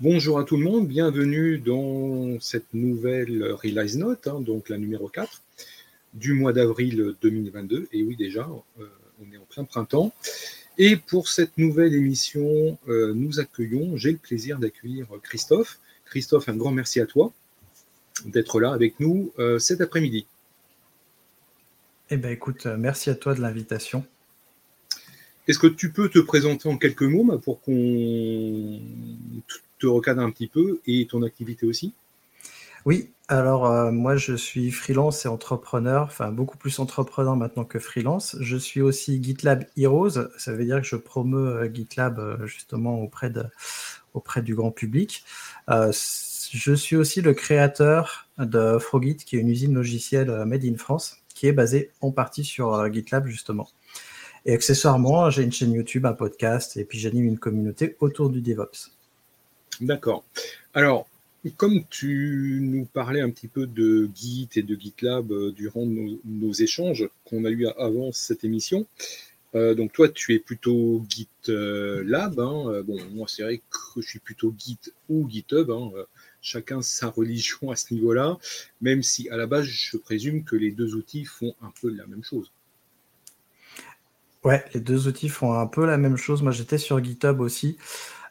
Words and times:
Bonjour 0.00 0.40
à 0.40 0.44
tout 0.44 0.56
le 0.56 0.64
monde, 0.64 0.88
bienvenue 0.88 1.58
dans 1.58 2.40
cette 2.40 2.74
nouvelle 2.74 3.44
Realize 3.52 3.96
Note, 3.96 4.26
hein, 4.26 4.40
donc 4.40 4.68
la 4.68 4.76
numéro 4.76 5.08
4 5.08 5.40
du 6.14 6.32
mois 6.32 6.52
d'avril 6.52 7.14
2022. 7.22 7.86
Et 7.92 8.02
oui, 8.02 8.16
déjà, 8.16 8.50
euh, 8.80 8.88
on 9.22 9.32
est 9.32 9.36
en 9.36 9.44
plein 9.44 9.62
printemps. 9.62 10.12
Et 10.78 10.96
pour 10.96 11.28
cette 11.28 11.56
nouvelle 11.58 11.94
émission, 11.94 12.76
euh, 12.88 13.14
nous 13.14 13.38
accueillons, 13.38 13.96
j'ai 13.96 14.10
le 14.10 14.18
plaisir 14.18 14.58
d'accueillir 14.58 15.06
Christophe. 15.22 15.78
Christophe, 16.06 16.48
un 16.48 16.56
grand 16.56 16.72
merci 16.72 16.98
à 16.98 17.06
toi 17.06 17.32
d'être 18.26 18.58
là 18.58 18.72
avec 18.72 18.98
nous 18.98 19.32
euh, 19.38 19.60
cet 19.60 19.80
après-midi. 19.80 20.26
Eh 22.10 22.16
bien, 22.16 22.30
écoute, 22.30 22.66
merci 22.66 23.10
à 23.10 23.14
toi 23.14 23.32
de 23.36 23.40
l'invitation. 23.40 24.04
Est-ce 25.46 25.60
que 25.60 25.68
tu 25.68 25.92
peux 25.92 26.08
te 26.08 26.18
présenter 26.18 26.68
en 26.68 26.78
quelques 26.78 27.02
mots 27.02 27.38
pour 27.38 27.60
qu'on 27.60 28.80
te 29.84 29.88
recadre 29.88 30.22
un 30.22 30.30
petit 30.30 30.48
peu 30.48 30.80
et 30.86 31.06
ton 31.06 31.22
activité 31.22 31.66
aussi? 31.66 31.92
Oui, 32.86 33.10
alors 33.28 33.66
euh, 33.66 33.90
moi 33.90 34.16
je 34.16 34.34
suis 34.34 34.70
freelance 34.70 35.24
et 35.24 35.28
entrepreneur, 35.28 36.04
enfin 36.04 36.30
beaucoup 36.30 36.58
plus 36.58 36.78
entrepreneur 36.78 37.36
maintenant 37.36 37.64
que 37.64 37.78
freelance. 37.78 38.36
Je 38.40 38.56
suis 38.56 38.80
aussi 38.82 39.22
GitLab 39.22 39.64
Heroes, 39.76 40.28
ça 40.38 40.52
veut 40.52 40.64
dire 40.64 40.80
que 40.80 40.86
je 40.86 40.96
promeus 40.96 41.48
euh, 41.48 41.70
GitLab 41.72 42.18
euh, 42.18 42.46
justement 42.46 43.00
auprès, 43.00 43.30
de, 43.30 43.44
auprès 44.14 44.42
du 44.42 44.54
grand 44.54 44.70
public. 44.70 45.24
je 45.68 46.74
suis 46.74 46.96
aussi 46.96 47.20
le 47.20 47.34
créateur 47.34 48.28
de 48.38 48.78
Frogit, 48.78 49.16
qui 49.16 49.36
est 49.36 49.40
une 49.40 49.50
usine 49.50 49.74
logicielle 49.74 50.44
made 50.46 50.64
in 50.64 50.76
France, 50.76 51.18
qui 51.34 51.46
est 51.46 51.52
basée 51.52 51.90
en 52.00 52.10
partie 52.10 52.44
sur 52.44 52.92
GitLab 52.92 53.26
justement. 53.26 53.68
Et 54.46 54.52
accessoirement, 54.54 55.30
j'ai 55.30 55.42
une 55.42 55.52
chaîne 55.52 55.72
YouTube, 55.72 56.04
un 56.06 56.12
podcast, 56.12 56.76
et 56.76 56.84
puis 56.84 56.98
j'anime 56.98 57.24
une 57.24 57.38
communauté 57.38 57.96
autour 58.00 58.28
du 58.30 58.42
DevOps. 58.42 58.93
D'accord. 59.80 60.24
Alors, 60.72 61.08
comme 61.56 61.84
tu 61.90 62.58
nous 62.62 62.86
parlais 62.86 63.20
un 63.20 63.30
petit 63.30 63.48
peu 63.48 63.66
de 63.66 64.08
Git 64.14 64.48
et 64.56 64.62
de 64.62 64.74
GitLab 64.74 65.30
euh, 65.30 65.52
durant 65.52 65.84
nos, 65.86 66.52
échanges 66.52 67.08
qu'on 67.24 67.44
a 67.44 67.50
eu 67.50 67.66
avant 67.78 68.12
cette 68.12 68.44
émission, 68.44 68.86
euh, 69.54 69.74
donc 69.74 69.92
toi 69.92 70.08
tu 70.08 70.34
es 70.34 70.38
plutôt 70.38 71.04
GitLab. 71.08 72.40
Hein, 72.40 72.82
bon, 72.84 72.98
moi 73.12 73.26
c'est 73.28 73.42
vrai 73.42 73.60
que 73.70 74.00
je 74.00 74.08
suis 74.08 74.18
plutôt 74.20 74.54
Git 74.56 74.78
ou 75.08 75.28
GitHub. 75.28 75.70
Hein, 75.70 75.90
chacun 76.44 76.82
sa 76.82 77.08
religion 77.16 77.70
à 77.70 77.76
ce 77.76 77.92
niveau-là, 77.92 78.38
même 78.80 79.02
si 79.02 79.28
à 79.30 79.36
la 79.36 79.46
base 79.46 79.64
je 79.64 79.96
présume 79.96 80.44
que 80.44 80.54
les 80.54 80.70
deux 80.70 80.94
outils 80.94 81.24
font 81.24 81.54
un 81.62 81.72
peu 81.80 81.90
la 81.90 82.06
même 82.06 82.22
chose. 82.22 82.52
Ouais, 84.44 84.62
les 84.74 84.80
deux 84.80 85.08
outils 85.08 85.30
font 85.30 85.54
un 85.54 85.66
peu 85.66 85.86
la 85.86 85.96
même 85.96 86.16
chose. 86.16 86.42
Moi 86.42 86.52
j'étais 86.52 86.78
sur 86.78 87.02
GitHub 87.02 87.40
aussi. 87.40 87.78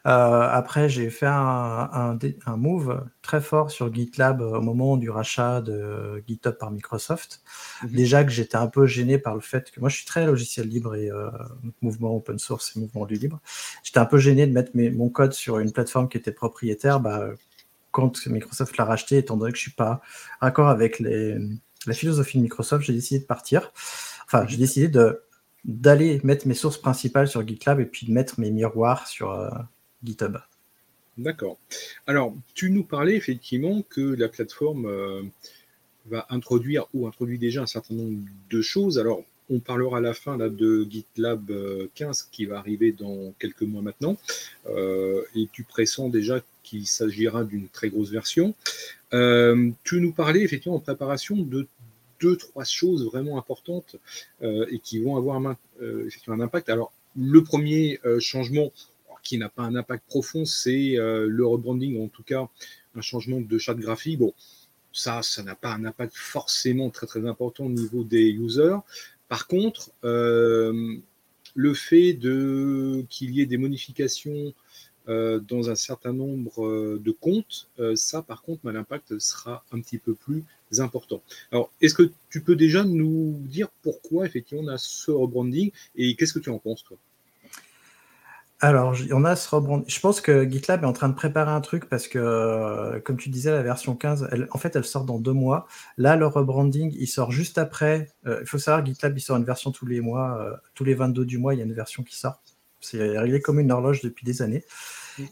Euh, 0.06 0.48
après, 0.50 0.88
j'ai 0.88 1.08
fait 1.08 1.26
un, 1.26 2.18
un, 2.46 2.56
move 2.56 3.04
très 3.22 3.40
fort 3.40 3.70
sur 3.70 3.92
GitLab 3.92 4.42
au 4.42 4.60
moment 4.60 4.96
du 4.98 5.08
rachat 5.08 5.62
de 5.62 6.22
GitHub 6.26 6.54
par 6.58 6.70
Microsoft. 6.70 7.42
Mhm. 7.82 7.90
Déjà 7.90 8.24
que 8.24 8.30
j'étais 8.30 8.56
un 8.56 8.66
peu 8.66 8.86
gêné 8.86 9.18
par 9.18 9.34
le 9.34 9.40
fait 9.40 9.70
que 9.70 9.80
moi, 9.80 9.88
je 9.88 9.96
suis 9.96 10.04
très 10.04 10.26
logiciel 10.26 10.68
libre 10.68 10.94
et 10.94 11.10
euh, 11.10 11.30
mouvement 11.80 12.14
open 12.16 12.38
source 12.38 12.76
et 12.76 12.80
mouvement 12.80 13.06
du 13.06 13.14
libre. 13.14 13.40
J'étais 13.82 13.98
un 13.98 14.06
peu 14.06 14.18
gêné 14.18 14.46
de 14.46 14.52
mettre 14.52 14.72
mon 14.74 15.08
code 15.08 15.32
sur 15.32 15.58
une 15.58 15.72
plateforme 15.72 16.08
qui 16.08 16.18
était 16.18 16.32
propriétaire. 16.32 17.00
Bah, 17.00 17.28
quand 17.90 18.26
Microsoft 18.26 18.76
l'a 18.76 18.84
racheté, 18.84 19.18
étant 19.18 19.36
donné 19.36 19.52
que 19.52 19.58
je 19.58 19.62
suis 19.62 19.70
pas 19.70 20.02
d'accord 20.42 20.68
avec 20.68 20.98
les, 20.98 21.38
la 21.86 21.94
philosophie 21.94 22.38
de 22.38 22.42
Microsoft, 22.42 22.84
j'ai 22.84 22.92
décidé 22.92 23.20
de 23.20 23.26
partir. 23.26 23.72
Enfin, 24.26 24.46
j'ai 24.46 24.56
décidé 24.56 24.88
de 24.88 25.20
d'aller 25.64 26.20
mettre 26.24 26.46
mes 26.46 26.52
sources 26.52 26.76
principales 26.76 27.26
sur 27.26 27.46
GitLab 27.46 27.80
et 27.80 27.86
puis 27.86 28.06
de 28.06 28.12
mettre 28.12 28.38
mes 28.38 28.50
miroirs 28.50 29.06
sur, 29.06 29.30
euh, 29.30 29.48
GitHub. 30.04 30.36
D'accord. 31.16 31.58
Alors, 32.06 32.34
tu 32.54 32.70
nous 32.70 32.82
parlais 32.82 33.14
effectivement 33.14 33.82
que 33.88 34.00
la 34.00 34.28
plateforme 34.28 34.86
euh, 34.86 35.22
va 36.06 36.26
introduire 36.30 36.86
ou 36.92 37.06
introduit 37.06 37.38
déjà 37.38 37.62
un 37.62 37.66
certain 37.66 37.94
nombre 37.94 38.18
de 38.50 38.62
choses. 38.62 38.98
Alors, 38.98 39.22
on 39.48 39.60
parlera 39.60 39.98
à 39.98 40.00
la 40.00 40.14
fin 40.14 40.38
de 40.38 40.86
GitLab 40.90 41.52
15 41.94 42.20
euh, 42.20 42.24
qui 42.32 42.46
va 42.46 42.58
arriver 42.58 42.92
dans 42.92 43.32
quelques 43.38 43.62
mois 43.62 43.82
maintenant. 43.82 44.16
Euh, 44.68 45.22
et 45.36 45.48
tu 45.52 45.62
pressens 45.62 46.08
déjà 46.08 46.40
qu'il 46.64 46.86
s'agira 46.86 47.44
d'une 47.44 47.68
très 47.68 47.90
grosse 47.90 48.10
version. 48.10 48.54
tu 49.12 50.00
nous 50.00 50.12
parlais 50.12 50.40
effectivement 50.40 50.76
en 50.76 50.80
préparation 50.80 51.36
de 51.36 51.68
deux, 52.20 52.36
trois 52.36 52.64
choses 52.64 53.04
vraiment 53.04 53.38
importantes 53.38 53.96
et 54.40 54.78
qui 54.82 54.98
vont 54.98 55.16
avoir 55.16 55.36
un 55.36 56.40
impact. 56.40 56.70
Alors, 56.70 56.90
le 57.14 57.44
premier 57.44 58.00
changement, 58.18 58.72
qui 59.24 59.38
n'a 59.38 59.48
pas 59.48 59.62
un 59.62 59.74
impact 59.74 60.04
profond, 60.06 60.44
c'est 60.44 60.98
euh, 60.98 61.26
le 61.28 61.46
rebranding, 61.46 62.00
en 62.04 62.08
tout 62.08 62.22
cas 62.22 62.48
un 62.94 63.00
changement 63.00 63.40
de 63.40 63.58
charte 63.58 63.78
graphique. 63.78 64.18
Bon, 64.18 64.32
ça, 64.92 65.22
ça 65.22 65.42
n'a 65.42 65.56
pas 65.56 65.72
un 65.72 65.84
impact 65.84 66.12
forcément 66.14 66.90
très 66.90 67.06
très 67.06 67.26
important 67.26 67.64
au 67.64 67.70
niveau 67.70 68.04
des 68.04 68.30
users. 68.30 68.76
Par 69.28 69.48
contre, 69.48 69.90
euh, 70.04 70.96
le 71.56 71.74
fait 71.74 72.16
qu'il 73.08 73.30
y 73.30 73.40
ait 73.40 73.46
des 73.46 73.56
modifications 73.56 74.52
euh, 75.08 75.40
dans 75.40 75.70
un 75.70 75.74
certain 75.74 76.12
nombre 76.12 76.98
de 76.98 77.10
comptes, 77.10 77.68
ça 77.96 78.22
par 78.22 78.42
contre, 78.42 78.70
l'impact 78.70 79.18
sera 79.18 79.64
un 79.72 79.80
petit 79.80 79.98
peu 79.98 80.14
plus 80.14 80.44
important. 80.78 81.22
Alors, 81.50 81.70
est-ce 81.80 81.94
que 81.94 82.10
tu 82.30 82.42
peux 82.42 82.56
déjà 82.56 82.84
nous 82.84 83.40
dire 83.46 83.68
pourquoi 83.82 84.26
effectivement 84.26 84.64
on 84.64 84.68
a 84.68 84.78
ce 84.78 85.10
rebranding 85.10 85.70
et 85.96 86.14
qu'est-ce 86.16 86.32
que 86.32 86.38
tu 86.38 86.50
en 86.50 86.58
penses 86.58 86.84
toi? 86.84 86.96
Alors, 88.64 88.94
on 89.12 89.24
a 89.26 89.36
ce 89.36 89.54
rebranding. 89.54 89.84
Je 89.88 90.00
pense 90.00 90.22
que 90.22 90.48
GitLab 90.48 90.84
est 90.84 90.86
en 90.86 90.94
train 90.94 91.10
de 91.10 91.14
préparer 91.14 91.50
un 91.50 91.60
truc 91.60 91.86
parce 91.86 92.08
que, 92.08 92.18
euh, 92.18 92.98
comme 93.00 93.18
tu 93.18 93.28
disais, 93.28 93.50
la 93.50 93.62
version 93.62 93.94
15, 93.94 94.28
elle, 94.32 94.48
en 94.52 94.58
fait, 94.58 94.74
elle 94.74 94.86
sort 94.86 95.04
dans 95.04 95.18
deux 95.18 95.34
mois. 95.34 95.66
Là, 95.98 96.16
le 96.16 96.26
rebranding, 96.26 96.90
il 96.98 97.06
sort 97.06 97.30
juste 97.30 97.58
après. 97.58 98.08
Euh, 98.26 98.38
il 98.40 98.46
faut 98.46 98.56
savoir, 98.56 98.84
GitLab, 98.86 99.18
il 99.18 99.20
sort 99.20 99.36
une 99.36 99.44
version 99.44 99.70
tous 99.70 99.84
les 99.84 100.00
mois. 100.00 100.38
Euh, 100.40 100.56
tous 100.74 100.84
les 100.84 100.94
22 100.94 101.26
du 101.26 101.36
mois, 101.36 101.52
il 101.52 101.58
y 101.58 101.60
a 101.60 101.66
une 101.66 101.74
version 101.74 102.02
qui 102.02 102.16
sort. 102.16 102.42
C'est 102.80 103.18
réglé 103.18 103.42
comme 103.42 103.60
une 103.60 103.70
horloge 103.70 104.00
depuis 104.00 104.24
des 104.24 104.40
années. 104.40 104.64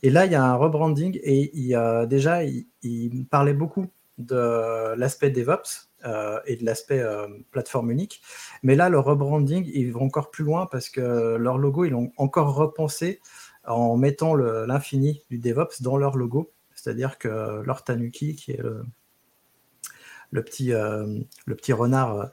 Et 0.02 0.10
là, 0.10 0.26
il 0.26 0.32
y 0.32 0.34
a 0.34 0.44
un 0.44 0.54
rebranding 0.54 1.18
et 1.22 1.50
il, 1.54 1.74
a 1.74 2.04
déjà, 2.04 2.44
il, 2.44 2.66
il 2.82 3.26
parlait 3.26 3.54
beaucoup 3.54 3.86
de 4.26 4.94
l'aspect 4.94 5.30
DevOps 5.30 5.90
euh, 6.04 6.40
et 6.46 6.56
de 6.56 6.64
l'aspect 6.64 7.00
euh, 7.00 7.28
plateforme 7.50 7.90
unique. 7.90 8.22
Mais 8.62 8.74
là, 8.74 8.88
le 8.88 8.98
rebranding, 8.98 9.70
ils 9.72 9.92
vont 9.92 10.04
encore 10.04 10.30
plus 10.30 10.44
loin 10.44 10.66
parce 10.66 10.88
que 10.88 11.36
leur 11.36 11.58
logo, 11.58 11.84
ils 11.84 11.90
l'ont 11.90 12.12
encore 12.16 12.54
repensé 12.54 13.20
en 13.64 13.96
mettant 13.96 14.34
l'infini 14.34 15.22
du 15.30 15.38
DevOps 15.38 15.80
dans 15.82 15.96
leur 15.96 16.16
logo. 16.16 16.52
C'est-à-dire 16.74 17.18
que 17.18 17.62
leur 17.64 17.84
Tanuki, 17.84 18.34
qui 18.34 18.50
est 18.50 18.60
le, 20.30 20.42
petit, 20.42 20.72
euh, 20.72 21.20
le 21.46 21.54
petit 21.54 21.72
renard, 21.72 22.30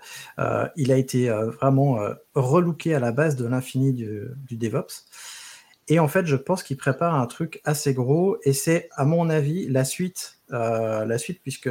il 0.75 0.91
a 0.91 0.97
été 0.97 1.29
vraiment 1.29 1.99
relooké 2.33 2.95
à 2.95 2.99
la 2.99 3.11
base 3.11 3.35
de 3.35 3.45
l'infini 3.45 3.93
du, 3.93 4.23
du, 4.47 4.57
DevOps. 4.57 5.05
Et 5.89 5.99
en 5.99 6.07
fait, 6.07 6.25
je 6.25 6.35
pense 6.35 6.63
qu'il 6.63 6.77
prépare 6.77 7.15
un 7.15 7.27
truc 7.27 7.61
assez 7.65 7.93
gros 7.93 8.37
et 8.43 8.53
c'est, 8.53 8.89
à 8.95 9.05
mon 9.05 9.29
avis, 9.29 9.67
la 9.67 9.83
suite 9.83 10.39
euh, 10.51 11.05
la 11.05 11.17
suite, 11.19 11.41
puisque 11.43 11.69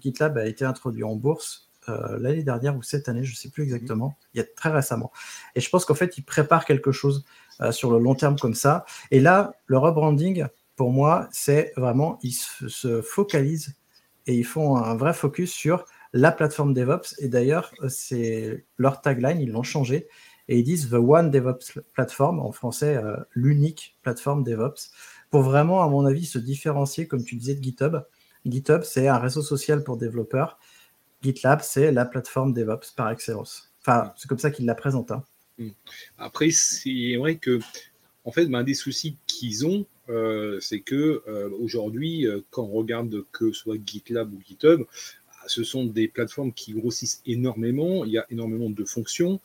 GitLab 0.00 0.38
a 0.38 0.46
été 0.46 0.64
introduit 0.64 1.02
en 1.02 1.16
bourse 1.16 1.68
euh, 1.88 2.16
l'année 2.20 2.44
dernière 2.44 2.76
ou 2.76 2.82
cette 2.82 3.08
année, 3.08 3.24
je 3.24 3.32
ne 3.32 3.36
sais 3.36 3.50
plus 3.50 3.64
exactement, 3.64 4.16
il 4.34 4.38
y 4.38 4.40
a 4.40 4.44
très 4.44 4.70
récemment. 4.70 5.10
Et 5.56 5.60
je 5.60 5.68
pense 5.68 5.84
qu'en 5.84 5.96
fait, 5.96 6.16
ils 6.16 6.22
préparent 6.22 6.64
quelque 6.64 6.92
chose 6.92 7.24
euh, 7.60 7.72
sur 7.72 7.90
le 7.90 7.98
long 7.98 8.14
terme 8.14 8.38
comme 8.38 8.54
ça. 8.54 8.84
Et 9.10 9.18
là, 9.18 9.54
le 9.66 9.78
rebranding, 9.78 10.46
pour 10.76 10.92
moi, 10.92 11.28
c'est 11.32 11.72
vraiment, 11.76 12.20
ils 12.22 12.34
se, 12.34 13.02
focalisent 13.02 13.74
et 14.26 14.34
ils 14.34 14.44
font 14.44 14.76
un 14.76 14.94
vrai 14.94 15.12
focus 15.12 15.52
sur 15.52 15.84
la 16.12 16.30
plateforme 16.30 16.72
DevOps. 16.72 17.16
Et 17.18 17.28
d'ailleurs, 17.28 17.72
c'est 17.88 18.64
leur 18.76 19.00
tagline, 19.00 19.40
ils 19.40 19.50
l'ont 19.50 19.64
changé. 19.64 20.06
Et 20.50 20.58
ils 20.58 20.64
disent 20.64 20.90
The 20.90 20.94
One 20.94 21.30
DevOps 21.30 21.80
Platform, 21.94 22.40
en 22.40 22.52
français, 22.52 23.00
l'unique 23.34 23.96
plateforme 24.02 24.44
DevOps, 24.44 24.90
pour 25.30 25.42
vraiment, 25.42 25.82
à 25.82 25.88
mon 25.88 26.04
avis, 26.04 26.26
se 26.26 26.38
différencier, 26.38 27.06
comme 27.06 27.24
tu 27.24 27.36
disais, 27.36 27.54
de 27.54 27.62
GitHub. 27.62 28.02
GitHub, 28.44 28.82
c'est 28.82 29.08
un 29.08 29.18
réseau 29.18 29.42
social 29.42 29.84
pour 29.84 29.96
développeurs. 29.96 30.58
GitLab, 31.22 31.60
c'est 31.62 31.92
la 31.92 32.04
plateforme 32.04 32.52
DevOps 32.52 32.92
par 32.96 33.10
excellence. 33.10 33.72
Enfin, 33.80 34.12
c'est 34.16 34.28
comme 34.28 34.38
ça 34.38 34.50
qu'il 34.50 34.66
la 34.66 34.74
présente. 34.74 35.10
Hein. 35.10 35.24
Hmm. 35.58 35.70
Après, 36.18 36.50
c'est 36.50 37.16
vrai 37.16 37.36
que, 37.36 37.60
en 38.24 38.32
fait, 38.32 38.52
un 38.52 38.64
des 38.64 38.74
soucis 38.74 39.16
qu'ils 39.26 39.66
ont, 39.66 39.86
euh, 40.08 40.58
c'est 40.60 40.80
que 40.80 41.22
euh, 41.28 41.50
aujourd'hui, 41.60 42.26
euh, 42.26 42.40
quand 42.50 42.64
on 42.64 42.72
regarde 42.72 43.24
que 43.32 43.52
ce 43.52 43.60
soit 43.60 43.76
GitLab 43.84 44.32
ou 44.32 44.40
GitHub, 44.42 44.82
ce 45.46 45.64
sont 45.64 45.84
des 45.84 46.08
plateformes 46.08 46.52
qui 46.52 46.72
grossissent 46.72 47.22
énormément. 47.26 48.04
Il 48.04 48.12
y 48.12 48.18
a 48.18 48.26
énormément 48.30 48.70
de 48.70 48.84
fonctions. 48.84 49.40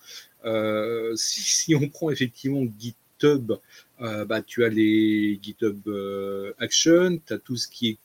Si, 1.15 1.75
on 1.75 1.89
prend 1.89 2.09
effectivement 2.09 2.63
GitHub, 2.79 3.53
bah, 3.99 4.41
tu 4.41 4.63
as 4.63 4.69
les 4.69 5.39
GitHub 5.41 5.79
Action, 6.59 7.19
tu 7.25 7.33
as 7.33 7.39
tout 7.39 7.55
ce 7.55 7.67
qui 7.67 7.89
est 7.89 7.97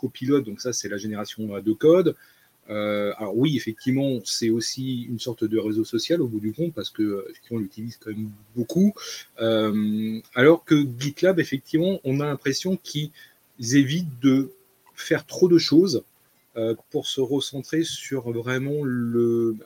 copilote, 0.00 0.44
donc 0.44 0.60
ça 0.60 0.72
c'est 0.72 0.88
la 0.88 0.98
génération 0.98 1.60
de 1.60 1.72
code. 1.72 2.16
Euh, 2.70 3.12
alors 3.18 3.36
oui, 3.36 3.56
effectivement, 3.56 4.20
c'est 4.24 4.50
aussi 4.50 5.02
une 5.02 5.18
sorte 5.18 5.44
de 5.44 5.58
réseau 5.58 5.84
social 5.84 6.22
au 6.22 6.28
bout 6.28 6.40
du 6.40 6.52
compte 6.52 6.72
parce 6.72 6.90
que 6.90 7.26
on 7.50 7.58
l'utilise 7.58 7.98
quand 7.98 8.10
même 8.10 8.30
beaucoup. 8.56 8.92
Euh, 9.40 10.20
alors 10.34 10.64
que 10.64 10.86
GitLab, 10.98 11.38
effectivement, 11.40 12.00
on 12.04 12.20
a 12.20 12.26
l'impression 12.26 12.76
qu'il 12.76 13.10
évitent 13.60 14.20
de 14.22 14.50
faire 14.94 15.26
trop 15.26 15.48
de 15.48 15.58
choses 15.58 16.04
pour 16.90 17.08
se 17.08 17.20
recentrer 17.20 17.82
sur 17.82 18.30
vraiment 18.30 18.84
le, 18.84 19.56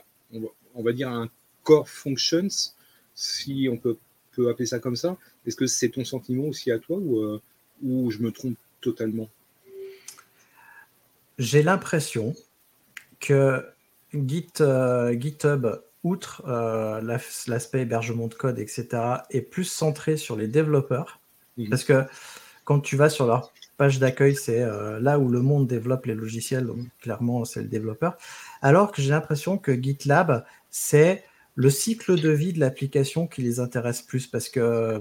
on 0.74 0.82
va, 0.82 0.92
dire 0.92 1.10
un 1.10 1.28
core 1.68 1.88
functions, 1.88 2.72
si 3.14 3.68
on 3.70 3.76
peut, 3.76 3.98
peut 4.32 4.48
appeler 4.48 4.64
ça 4.64 4.78
comme 4.78 4.96
ça. 4.96 5.18
Est-ce 5.44 5.56
que 5.56 5.66
c'est 5.66 5.90
ton 5.90 6.04
sentiment 6.04 6.44
aussi 6.44 6.70
à 6.70 6.78
toi 6.78 6.96
ou, 6.96 7.38
ou 7.82 8.10
je 8.10 8.20
me 8.20 8.32
trompe 8.32 8.56
totalement? 8.80 9.28
J'ai 11.38 11.62
l'impression 11.62 12.34
que 13.20 13.62
Git, 14.14 14.62
GitHub 15.20 15.66
outre 16.04 16.42
euh, 16.48 17.00
l'aspect 17.46 17.82
hébergement 17.82 18.28
de 18.28 18.34
code, 18.34 18.58
etc., 18.58 18.86
est 19.30 19.42
plus 19.42 19.64
centré 19.64 20.16
sur 20.16 20.36
les 20.36 20.48
développeurs. 20.48 21.20
Mhm. 21.56 21.68
Parce 21.68 21.84
que 21.84 22.04
quand 22.64 22.80
tu 22.80 22.96
vas 22.96 23.10
sur 23.10 23.26
leur 23.26 23.52
page 23.76 23.98
d'accueil, 23.98 24.34
c'est 24.34 24.62
euh, 24.62 24.98
là 25.00 25.18
où 25.18 25.28
le 25.28 25.40
monde 25.40 25.66
développe 25.66 26.06
les 26.06 26.14
logiciels, 26.14 26.66
donc 26.66 26.78
clairement, 27.00 27.44
c'est 27.44 27.62
le 27.62 27.68
développeur. 27.68 28.16
Alors 28.62 28.92
que 28.92 29.02
j'ai 29.02 29.10
l'impression 29.10 29.58
que 29.58 29.72
GitLab, 29.72 30.44
c'est 30.70 31.24
le 31.58 31.70
cycle 31.70 32.20
de 32.20 32.30
vie 32.30 32.52
de 32.52 32.60
l'application 32.60 33.26
qui 33.26 33.42
les 33.42 33.58
intéresse 33.58 34.00
plus 34.00 34.28
parce 34.28 34.48
que 34.48 34.60
euh, 34.60 35.00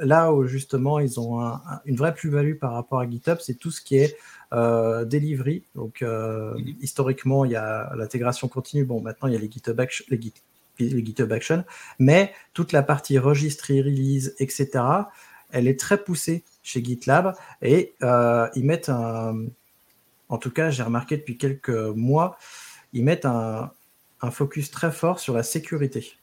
là 0.00 0.32
où 0.32 0.46
justement 0.46 1.00
ils 1.00 1.20
ont 1.20 1.38
une 1.84 1.96
vraie 1.96 2.14
plus-value 2.14 2.54
par 2.54 2.72
rapport 2.72 3.00
à 3.00 3.08
GitHub, 3.08 3.36
c'est 3.42 3.56
tout 3.56 3.70
ce 3.70 3.82
qui 3.82 3.98
est 3.98 4.16
euh, 4.54 5.04
delivery. 5.04 5.64
Donc 5.74 6.00
euh, 6.00 6.54
mhm. 6.54 6.76
historiquement, 6.80 7.44
il 7.44 7.50
y 7.50 7.56
a 7.56 7.94
l'intégration 7.94 8.48
continue. 8.48 8.86
Bon, 8.86 9.02
maintenant 9.02 9.28
il 9.28 9.34
y 9.34 9.36
a 9.36 9.38
les 9.38 9.50
GitHub, 9.50 9.78
Action, 9.78 10.06
les, 10.08 10.18
GitHub 10.78 11.30
Action, 11.30 11.62
mais 11.98 12.32
toute 12.54 12.72
la 12.72 12.82
partie 12.82 13.18
registre, 13.18 13.66
release, 13.70 14.34
etc. 14.38 14.82
Elle 15.50 15.68
est 15.68 15.78
très 15.78 16.02
poussée 16.02 16.42
chez 16.62 16.82
GitLab 16.82 17.34
et 17.60 17.92
ils 18.00 18.64
mettent 18.64 18.88
un, 18.88 19.44
en 20.30 20.38
tout 20.38 20.50
cas, 20.50 20.70
j'ai 20.70 20.84
remarqué 20.84 21.18
depuis 21.18 21.36
quelques 21.36 21.68
mois, 21.68 22.38
ils 22.94 23.04
mettent 23.04 23.26
un, 23.26 23.72
un 24.20 24.30
focus 24.30 24.70
très 24.70 24.90
fort 24.90 25.20
sur 25.20 25.34
la 25.34 25.42
sécurité, 25.42 26.14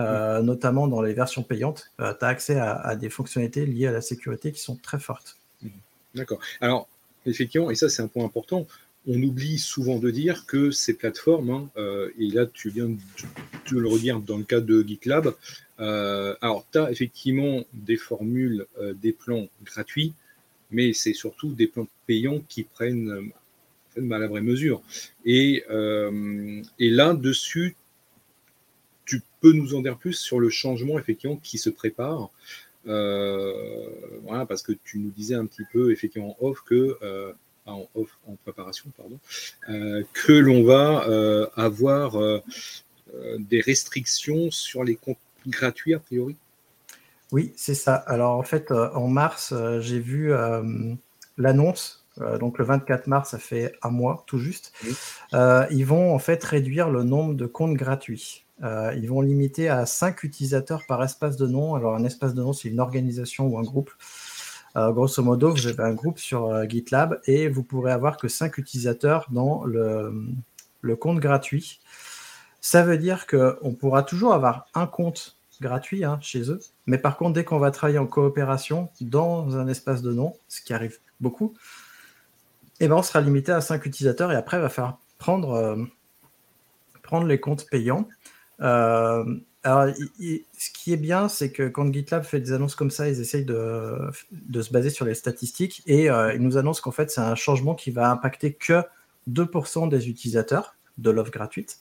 euh, 0.00 0.40
mm. 0.40 0.44
notamment 0.44 0.88
dans 0.88 1.02
les 1.02 1.12
versions 1.12 1.42
payantes. 1.42 1.90
Euh, 2.00 2.14
tu 2.18 2.24
as 2.24 2.28
accès 2.28 2.58
à, 2.58 2.96
des 2.96 3.10
fonctionnalités 3.10 3.66
liées 3.66 3.86
à 3.86 3.92
la 3.92 4.00
sécurité 4.00 4.52
qui 4.52 4.60
sont 4.60 4.76
très 4.76 4.98
fortes. 4.98 5.36
Mm. 5.62 5.68
D'accord. 6.14 6.40
Alors, 6.60 6.88
effectivement, 7.26 7.70
et 7.70 7.74
ça 7.74 7.88
c'est 7.88 8.02
un 8.02 8.08
point 8.08 8.24
important, 8.24 8.66
on 9.06 9.20
oublie 9.20 9.58
souvent 9.58 9.98
de 9.98 10.10
dire 10.10 10.46
que 10.46 10.70
ces 10.70 10.94
plateformes, 10.94 11.50
hein, 11.50 11.68
euh, 11.76 12.10
et 12.18 12.28
là 12.28 12.46
tu 12.46 12.70
viens 12.70 12.88
de, 12.88 12.98
le 13.70 13.88
redire 13.88 14.20
dans 14.20 14.38
le 14.38 14.44
cas 14.44 14.60
de 14.60 14.82
GitLab, 14.82 15.34
alors 15.78 16.64
tu 16.70 16.78
as 16.78 16.92
effectivement 16.92 17.64
des 17.72 17.96
formules, 17.96 18.66
des 19.02 19.10
plans 19.10 19.48
gratuits, 19.64 20.12
mais 20.70 20.92
c'est 20.92 21.12
surtout 21.12 21.52
des 21.54 21.66
plans 21.66 21.88
payants 22.06 22.40
qui 22.48 22.62
prennent 22.62 23.32
la 23.96 24.26
vraie 24.26 24.40
mesure. 24.40 24.82
Et, 25.24 25.64
euh, 25.70 26.62
et 26.78 26.90
là-dessus, 26.90 27.76
tu 29.04 29.22
peux 29.40 29.52
nous 29.52 29.74
en 29.74 29.82
dire 29.82 29.96
plus 29.96 30.14
sur 30.14 30.40
le 30.40 30.50
changement 30.50 30.98
effectivement 30.98 31.36
qui 31.36 31.58
se 31.58 31.70
prépare. 31.70 32.30
Euh, 32.88 33.88
voilà, 34.24 34.46
parce 34.46 34.62
que 34.62 34.72
tu 34.72 34.98
nous 34.98 35.10
disais 35.10 35.34
un 35.34 35.46
petit 35.46 35.64
peu 35.72 35.92
effectivement 35.92 36.36
en 36.40 36.46
off 36.46 36.62
que 36.66 36.98
euh, 37.02 37.32
en 37.64 37.88
off 37.94 38.18
en 38.26 38.34
préparation 38.42 38.90
pardon 38.96 39.20
que 40.12 40.32
l'on 40.32 40.64
va 40.64 41.48
avoir 41.54 42.40
des 43.38 43.60
restrictions 43.60 44.50
sur 44.50 44.82
les 44.82 44.96
comptes 44.96 45.18
gratuits 45.46 45.94
a 45.94 46.00
priori. 46.00 46.34
Oui, 47.30 47.52
c'est 47.56 47.74
ça. 47.74 47.94
Alors 47.94 48.36
en 48.36 48.42
fait, 48.42 48.72
en 48.72 49.06
mars, 49.06 49.54
j'ai 49.78 50.00
vu 50.00 50.32
l'annonce 51.36 52.01
euh, 52.20 52.38
donc 52.38 52.58
le 52.58 52.64
24 52.64 53.06
mars, 53.06 53.30
ça 53.30 53.38
fait 53.38 53.74
un 53.82 53.90
mois 53.90 54.24
tout 54.26 54.38
juste, 54.38 54.72
euh, 55.34 55.66
ils 55.70 55.86
vont 55.86 56.14
en 56.14 56.18
fait 56.18 56.42
réduire 56.44 56.90
le 56.90 57.02
nombre 57.04 57.34
de 57.34 57.46
comptes 57.46 57.74
gratuits. 57.74 58.44
Euh, 58.62 58.94
ils 58.96 59.08
vont 59.08 59.22
limiter 59.22 59.68
à 59.68 59.86
5 59.86 60.22
utilisateurs 60.22 60.82
par 60.86 61.02
espace 61.02 61.36
de 61.36 61.46
nom. 61.46 61.74
Alors 61.74 61.94
un 61.94 62.04
espace 62.04 62.34
de 62.34 62.42
nom, 62.42 62.52
c'est 62.52 62.68
une 62.68 62.80
organisation 62.80 63.46
ou 63.46 63.58
un 63.58 63.62
groupe. 63.62 63.90
grosso 64.76 65.22
modo, 65.22 65.50
vous 65.50 65.66
avez 65.66 65.82
un 65.82 65.94
groupe 65.94 66.18
sur 66.18 66.68
GitLab 66.68 67.20
et 67.26 67.48
vous 67.48 67.62
pourrez 67.62 67.92
avoir 67.92 68.16
que 68.16 68.28
5 68.28 68.58
utilisateurs 68.58 69.26
dans 69.30 69.64
le, 69.64 70.96
compte 70.96 71.18
gratuit. 71.18 71.80
Ça 72.60 72.84
veut 72.84 72.98
dire 72.98 73.26
qu'on 73.26 73.74
pourra 73.74 74.02
toujours 74.04 74.34
avoir 74.34 74.66
un 74.74 74.86
compte 74.86 75.36
gratuit 75.60 76.04
hein, 76.04 76.18
chez 76.20 76.50
eux, 76.50 76.60
mais 76.86 76.98
par 76.98 77.16
contre, 77.16 77.32
dès 77.32 77.44
qu'on 77.44 77.58
va 77.58 77.70
travailler 77.70 77.98
en 77.98 78.06
coopération 78.06 78.90
dans 79.00 79.56
un 79.56 79.66
espace 79.66 80.02
de 80.02 80.12
nom, 80.12 80.34
ce 80.48 80.60
qui 80.60 80.72
arrive 80.72 80.98
beaucoup, 81.20 81.54
eh 82.80 82.88
ben, 82.88 82.96
on 82.96 83.02
sera 83.02 83.20
limité 83.20 83.52
à 83.52 83.60
5 83.60 83.84
utilisateurs 83.86 84.32
et 84.32 84.36
après, 84.36 84.56
il 84.56 84.60
va 84.60 84.68
falloir 84.68 84.98
prendre, 85.18 85.52
euh, 85.52 85.76
prendre 87.02 87.26
les 87.26 87.38
comptes 87.38 87.66
payants. 87.70 88.08
Euh, 88.60 89.24
alors, 89.64 89.94
ce 89.94 90.70
qui 90.74 90.92
est 90.92 90.96
bien, 90.96 91.28
c'est 91.28 91.52
que 91.52 91.68
quand 91.68 91.92
GitLab 91.92 92.24
fait 92.24 92.40
des 92.40 92.52
annonces 92.52 92.74
comme 92.74 92.90
ça, 92.90 93.08
ils 93.08 93.20
essayent 93.20 93.44
de, 93.44 93.96
de 94.32 94.62
se 94.62 94.72
baser 94.72 94.90
sur 94.90 95.04
les 95.04 95.14
statistiques 95.14 95.82
et 95.86 96.10
euh, 96.10 96.34
ils 96.34 96.40
nous 96.40 96.56
annoncent 96.56 96.82
qu'en 96.82 96.90
fait, 96.90 97.10
c'est 97.10 97.20
un 97.20 97.36
changement 97.36 97.76
qui 97.76 97.92
va 97.92 98.10
impacter 98.10 98.54
que 98.54 98.82
2% 99.30 99.88
des 99.88 100.08
utilisateurs 100.08 100.74
de 100.98 101.10
l'offre 101.10 101.30
gratuite 101.30 101.78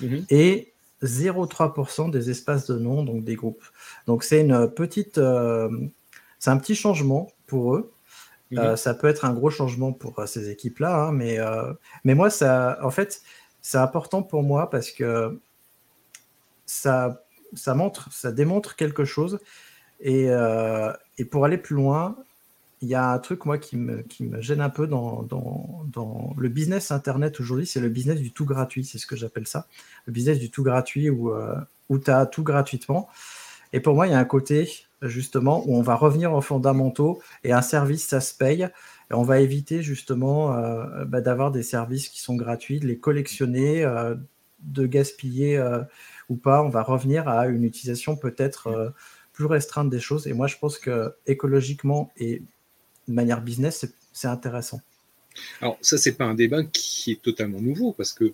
mhm. 0.00 0.24
et 0.28 0.72
0,3% 1.04 2.10
des 2.10 2.28
espaces 2.30 2.66
de 2.66 2.76
nom, 2.76 3.04
donc 3.04 3.22
des 3.24 3.36
groupes. 3.36 3.64
Donc, 4.06 4.24
c'est 4.24 4.40
une 4.40 4.68
petite, 4.68 5.20
c'est 6.40 6.50
un 6.50 6.56
petit 6.56 6.74
changement 6.74 7.30
pour 7.46 7.76
eux. 7.76 7.92
Euh, 8.58 8.76
ça 8.76 8.94
peut 8.94 9.06
être 9.06 9.24
un 9.24 9.32
gros 9.32 9.50
changement 9.50 9.92
pour 9.92 10.18
euh, 10.18 10.26
ces 10.26 10.50
équipes-là, 10.50 11.04
hein, 11.04 11.12
mais, 11.12 11.38
euh, 11.38 11.72
mais 12.04 12.14
moi, 12.14 12.30
ça, 12.30 12.78
en 12.82 12.90
fait, 12.90 13.22
c'est 13.62 13.78
important 13.78 14.22
pour 14.22 14.42
moi 14.42 14.70
parce 14.70 14.90
que 14.90 15.38
ça, 16.66 17.22
ça 17.54 17.74
montre, 17.74 18.12
ça 18.12 18.32
démontre 18.32 18.76
quelque 18.76 19.04
chose. 19.04 19.38
Et, 20.00 20.28
et 21.18 21.24
pour 21.26 21.44
aller 21.44 21.58
plus 21.58 21.76
loin, 21.76 22.16
il 22.80 22.88
y 22.88 22.94
a 22.94 23.10
un 23.10 23.18
truc, 23.18 23.44
moi, 23.44 23.58
qui 23.58 23.76
me, 23.76 24.00
qui 24.00 24.24
me 24.24 24.40
gêne 24.40 24.62
un 24.62 24.70
peu 24.70 24.86
dans, 24.86 25.22
dans, 25.24 25.84
dans 25.92 26.34
le 26.38 26.48
business 26.48 26.90
Internet 26.90 27.38
aujourd'hui, 27.38 27.66
c'est 27.66 27.80
le 27.80 27.90
business 27.90 28.18
du 28.18 28.32
tout 28.32 28.46
gratuit, 28.46 28.82
c'est 28.86 28.96
ce 28.96 29.06
que 29.06 29.14
j'appelle 29.14 29.46
ça. 29.46 29.66
Le 30.06 30.12
business 30.14 30.38
du 30.38 30.50
tout 30.50 30.62
gratuit 30.62 31.10
où, 31.10 31.30
où 31.90 31.98
tu 31.98 32.10
as 32.10 32.24
tout 32.24 32.42
gratuitement. 32.42 33.10
Et 33.74 33.80
pour 33.80 33.94
moi, 33.94 34.06
il 34.06 34.12
y 34.12 34.14
a 34.14 34.18
un 34.18 34.24
côté, 34.24 34.86
justement, 35.02 35.64
où 35.66 35.76
on 35.76 35.82
va 35.82 35.94
revenir 35.94 36.32
aux 36.32 36.40
fondamentaux 36.40 37.22
et 37.44 37.52
un 37.52 37.62
service, 37.62 38.06
ça 38.06 38.20
se 38.20 38.34
paye. 38.34 38.68
Et 39.10 39.14
on 39.14 39.22
va 39.22 39.40
éviter 39.40 39.82
justement 39.82 40.56
euh, 40.56 41.04
bah, 41.04 41.20
d'avoir 41.20 41.50
des 41.50 41.62
services 41.62 42.08
qui 42.08 42.20
sont 42.20 42.36
gratuits, 42.36 42.80
de 42.80 42.86
les 42.86 42.98
collectionner, 42.98 43.84
euh, 43.84 44.14
de 44.60 44.86
gaspiller 44.86 45.56
euh, 45.56 45.80
ou 46.28 46.36
pas. 46.36 46.62
On 46.62 46.68
va 46.68 46.82
revenir 46.82 47.28
à 47.28 47.46
une 47.46 47.64
utilisation 47.64 48.16
peut-être 48.16 48.92
plus 49.32 49.46
restreinte 49.46 49.90
des 49.90 50.00
choses. 50.00 50.26
Et 50.26 50.32
moi, 50.32 50.46
je 50.46 50.56
pense 50.58 50.78
que 50.78 51.14
écologiquement 51.26 52.12
et 52.16 52.42
de 53.08 53.12
manière 53.12 53.40
business, 53.40 53.86
c'est 54.12 54.28
intéressant. 54.28 54.80
Alors 55.60 55.78
ça, 55.80 55.96
c'est 55.96 56.12
pas 56.12 56.24
un 56.24 56.34
débat 56.34 56.62
qui 56.64 57.12
est 57.12 57.22
totalement 57.22 57.60
nouveau 57.60 57.92
parce 57.92 58.12
que 58.12 58.32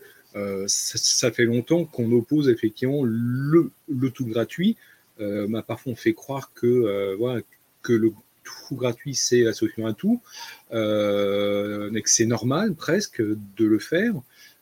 ça, 0.67 1.31
fait 1.31 1.45
longtemps 1.45 1.87
qu'on 1.87 2.12
oppose 2.12 2.50
effectivement 2.50 3.02
le, 3.02 3.71
le 3.88 4.11
tout 4.11 4.26
gratuit 4.26 4.76
euh, 5.21 5.49
m'a 5.49 5.63
parfois 5.63 5.95
fait 5.95 6.13
croire 6.13 6.53
que, 6.55 6.67
euh, 6.67 7.17
voilà, 7.17 7.41
que 7.83 7.93
le 7.93 8.13
tout 8.45 8.77
gratuit, 8.77 9.15
c'est 9.15 9.41
la 9.41 9.53
solution 9.53 9.87
à 9.87 9.93
tout, 9.93 10.21
euh, 10.73 11.89
mais 11.91 12.03
que 12.03 12.11
c'est 12.11 12.27
normal 12.27 12.75
presque 12.75 13.21
de 13.21 13.65
le 13.65 13.79
faire. 13.79 14.15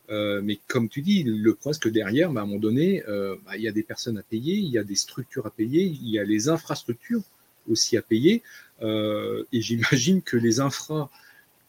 mais 0.09 0.59
comme 0.67 0.89
tu 0.89 1.01
dis, 1.01 1.23
le 1.23 1.53
problème, 1.53 1.79
que 1.79 1.89
derrière, 1.89 2.31
bah, 2.31 2.41
à 2.41 2.43
un 2.43 2.47
moment 2.47 2.59
donné, 2.59 3.03
bah, 3.45 3.57
il 3.57 3.61
y 3.61 3.67
a 3.67 3.71
des 3.71 3.83
personnes 3.83 4.17
à 4.17 4.23
payer, 4.23 4.55
il 4.55 4.69
y 4.69 4.77
a 4.77 4.83
des 4.83 4.95
structures 4.95 5.45
à 5.45 5.51
payer, 5.51 5.83
il 5.83 6.09
y 6.09 6.19
a 6.19 6.23
les 6.23 6.49
infrastructures 6.49 7.23
aussi 7.69 7.97
à 7.97 8.01
payer. 8.01 8.41
et 8.81 9.61
j'imagine 9.61 10.21
que 10.21 10.37
les 10.37 10.59
infras 10.59 11.09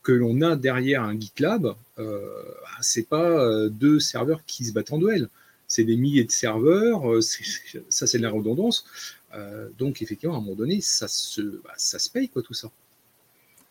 que 0.02 0.12
l'on 0.12 0.40
a 0.42 0.56
derrière 0.56 1.02
un 1.02 1.18
GitLab, 1.18 1.74
euh, 1.98 2.20
bah, 2.62 2.78
c'est 2.80 3.08
pas 3.08 3.68
deux 3.68 3.98
serveurs 4.00 4.42
qui 4.46 4.64
se 4.64 4.72
battent 4.72 4.92
en 4.92 4.98
duel 4.98 5.28
c'est 5.66 5.84
des 5.84 5.96
milliers 5.96 6.24
de 6.24 6.30
serveurs, 6.30 7.10
euh, 7.10 7.20
ça 7.20 8.06
c'est 8.06 8.18
de 8.18 8.22
la 8.22 8.30
redondance. 8.30 8.86
Euh, 9.34 9.68
donc 9.78 10.02
effectivement, 10.02 10.34
à 10.34 10.38
un 10.38 10.40
moment 10.40 10.56
donné, 10.56 10.80
ça 10.80 11.08
se, 11.08 11.40
bah, 11.62 11.72
ça 11.76 11.98
se 11.98 12.08
paye 12.10 12.28
quoi 12.28 12.42
tout 12.42 12.54
ça. 12.54 12.70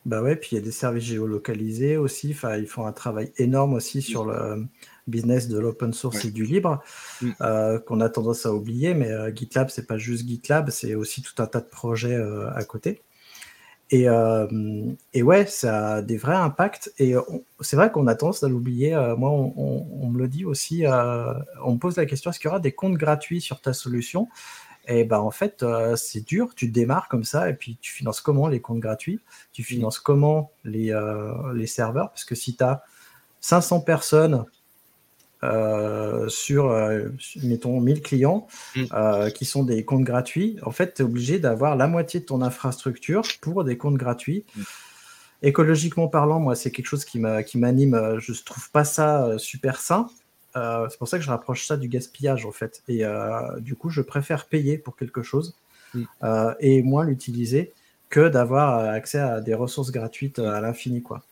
Bah 0.06 0.22
ouais, 0.22 0.36
puis 0.36 0.50
il 0.52 0.56
y 0.56 0.58
a 0.60 0.62
des 0.62 0.72
services 0.72 1.06
géolocalisés 1.06 1.98
aussi. 1.98 2.30
Enfin, 2.32 2.58
ils 2.58 2.68
font 2.68 2.86
un 2.86 2.92
travail 2.92 3.32
énorme 3.38 3.74
aussi 3.74 4.04
sur 4.04 4.26
le 4.26 4.68
business 5.08 5.48
de 5.48 5.58
l'open 5.58 5.94
source 5.94 6.26
et 6.26 6.32
du 6.32 6.46
libre, 6.46 6.84
euh, 7.42 7.80
qu'on 7.80 8.00
a 8.02 8.10
tendance 8.10 8.46
à 8.46 8.54
oublier. 8.54 8.94
Mais 8.94 9.10
GitLab, 9.36 9.70
c'est 9.72 9.88
pas 9.88 9.98
juste 9.98 10.28
GitLab, 10.28 10.70
c'est 10.70 10.94
aussi 10.94 11.24
tout 11.24 11.42
un 11.42 11.48
tas 11.48 11.62
de 11.62 11.70
projets 11.70 12.16
à 12.16 12.64
côté. 12.66 13.02
Et, 13.92 14.10
euh, 14.10 14.48
et, 15.14 15.22
ouais, 15.22 15.46
ça 15.46 15.96
a 15.96 16.02
des 16.02 16.18
vrais 16.18 16.36
impacts. 16.36 16.92
Et 16.98 17.14
c'est 17.62 17.76
vrai 17.76 17.92
qu'on 17.92 18.08
a 18.08 18.16
tendance 18.16 18.44
à 18.44 18.50
l'oublier. 18.50 18.96
Euh, 18.96 19.16
moi, 19.16 19.30
on, 19.30 20.10
me 20.10 20.18
le 20.18 20.28
dit 20.28 20.46
aussi. 20.46 20.86
Euh, 20.86 21.34
on 21.64 21.74
me 21.74 21.78
pose 21.78 21.98
la 21.98 22.06
question 22.06 22.32
est-ce 22.32 22.40
qu'il 22.40 22.48
y 22.48 22.50
aura 22.50 22.60
des 22.60 22.72
comptes 22.72 22.98
gratuits 22.98 23.42
sur 23.42 23.62
ta 23.62 23.74
solution? 23.74 24.28
Et 24.88 25.04
ben 25.04 25.20
en 25.20 25.32
fait, 25.32 25.66
c'est 25.96 26.26
dur. 26.26 26.54
Tu 26.56 26.68
démarres 26.68 27.08
comme 27.10 27.24
ça, 27.24 27.50
et 27.50 27.56
puis 27.56 27.78
tu 27.82 27.92
finances 27.92 28.22
comment 28.22 28.48
les 28.48 28.62
comptes 28.62 28.80
gratuits? 28.80 29.20
Tu 29.52 29.64
mmh. 29.64 29.66
finances 29.66 30.00
comment 30.00 30.52
les, 30.64 30.94
les 31.56 31.68
serveurs? 31.68 32.10
Parce 32.10 32.24
que 32.24 32.36
si 32.36 32.56
tu 32.56 32.64
as 32.64 32.84
500 33.42 33.82
personnes 33.82 34.46
euh, 35.46 36.28
sur, 36.28 36.76
mettons, 37.44 37.80
1000 37.80 38.02
clients 38.02 38.48
mmh. 38.76 39.32
qui 39.34 39.46
sont 39.46 39.64
des 39.64 39.86
comptes 39.86 40.04
gratuits, 40.04 40.58
en 40.64 40.72
fait, 40.72 40.96
tu 40.96 41.02
es 41.02 41.06
obligé 41.06 41.40
d'avoir 41.40 41.76
la 41.76 41.88
moitié 41.88 42.20
de 42.20 42.26
ton 42.26 42.42
infrastructure 42.42 43.24
pour 43.42 43.64
des 43.64 43.78
comptes 43.78 43.98
gratuits. 43.98 44.46
Mmh. 44.56 44.62
Écologiquement 45.44 46.08
parlant, 46.08 46.40
moi, 46.40 46.56
c'est 46.56 46.72
quelque 46.72 46.88
chose 46.88 47.06
qui 47.06 47.20
m'anime. 47.20 48.18
Je 48.20 48.32
ne 48.32 48.38
trouve 48.44 48.72
pas 48.72 48.84
ça 48.84 49.38
super 49.38 49.80
sain. 49.80 50.08
Euh, 50.56 50.88
c'est 50.90 50.98
pour 50.98 51.08
ça 51.08 51.18
que 51.18 51.24
je 51.24 51.30
rapproche 51.30 51.66
ça 51.66 51.78
du 51.78 51.88
gaspillage 51.88 52.46
en 52.46 52.52
fait. 52.52 52.82
Et 52.88 53.04
euh, 53.04 53.60
du 53.60 53.76
coup, 53.76 53.90
je 53.90 54.02
préfère 54.02 54.46
payer 54.46 54.78
pour 54.78 54.96
quelque 54.96 55.24
chose 55.24 55.56
mm. 55.94 56.04
euh, 56.24 56.54
et 56.60 56.82
moins 56.82 57.04
l'utiliser 57.04 57.74
que 58.10 58.30
d'avoir 58.30 58.80
accès 58.90 59.20
à 59.20 59.42
des 59.42 59.54
ressources 59.54 59.92
gratuites 59.92 60.40
à 60.40 60.62
l'infini, 60.62 61.02
quoi. 61.02 61.24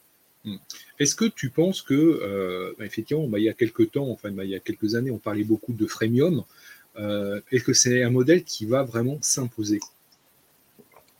Mm. 0.45 0.55
Est-ce 0.99 1.15
que 1.15 1.25
tu 1.25 1.49
penses 1.49 1.81
que, 1.81 2.75
bah, 2.77 2.85
effectivement, 2.85 3.27
bah, 3.27 3.39
il 3.39 3.45
y 3.45 3.49
a 3.49 3.53
quelques 3.53 3.91
temps, 3.91 4.09
enfin, 4.09 4.31
bah, 4.31 4.43
il 4.43 4.51
y 4.51 4.55
a 4.55 4.59
quelques 4.59 4.95
années, 4.95 5.11
on 5.11 5.17
parlait 5.17 5.43
beaucoup 5.43 5.73
de 5.73 5.85
freemium. 5.87 6.43
Est-ce 6.97 7.63
que 7.63 7.73
c'est 7.73 8.03
un 8.03 8.11
modèle 8.11 8.43
qui 8.43 8.65
va 8.65 8.83
vraiment 8.83 9.17
s'imposer? 9.21 9.79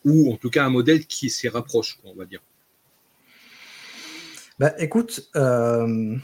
Ou 0.05 0.33
en 0.33 0.37
tout 0.37 0.49
cas 0.49 0.65
un 0.65 0.69
modèle 0.69 1.05
qui 1.05 1.29
s'y 1.29 1.47
rapproche, 1.47 1.97
on 2.03 2.13
va 2.13 2.25
dire 2.25 2.41
écoute, 4.79 5.29
on, 5.35 6.19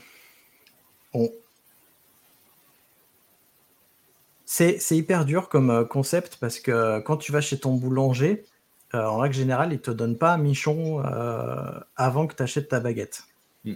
c'est 4.46 4.98
hyper 4.98 5.26
dur 5.26 5.48
comme 5.48 5.70
euh, 5.70 5.86
concept 5.86 6.38
parce 6.40 6.60
que 6.60 7.00
quand 7.02 7.18
tu 7.18 7.32
vas 7.32 7.42
chez 7.42 7.60
ton 7.60 7.76
boulanger, 7.76 8.46
euh, 8.94 9.06
en 9.06 9.18
règle 9.18 9.36
générale, 9.36 9.70
il 9.72 9.76
ne 9.76 9.82
te 9.82 9.92
donne 9.92 10.18
pas 10.18 10.34
un 10.34 10.38
michon 10.38 11.04
euh, 11.06 11.80
avant 11.96 12.28
que 12.28 12.36
tu 12.36 12.44
achètes 12.44 12.70
ta 12.70 12.80
baguette. 12.80 13.24
Mm. 13.66 13.76